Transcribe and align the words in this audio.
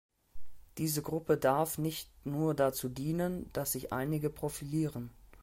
Diese 0.79 1.03
Gruppe 1.03 1.37
darf 1.37 1.77
nicht 1.77 2.09
nur 2.25 2.55
dazu 2.55 2.89
dienen, 2.89 3.53
dass 3.53 3.73
sich 3.73 3.93
einige 3.93 4.31
profilieren. 4.31 5.11